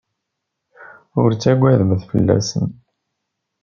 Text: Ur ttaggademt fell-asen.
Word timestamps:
Ur 1.21 1.29
ttaggademt 1.33 2.07
fell-asen. 2.11 2.67